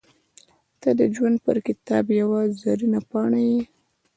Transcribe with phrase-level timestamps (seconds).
[0.81, 3.59] •ته د ژوند پر کتاب یوه زرینه پاڼه یې.